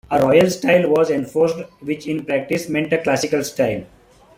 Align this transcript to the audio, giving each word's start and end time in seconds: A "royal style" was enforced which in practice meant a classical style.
A 0.09 0.19
"royal 0.19 0.49
style" 0.49 0.89
was 0.89 1.11
enforced 1.11 1.57
which 1.81 2.07
in 2.07 2.25
practice 2.25 2.67
meant 2.67 2.91
a 2.91 2.97
classical 2.97 3.43
style. 3.43 3.83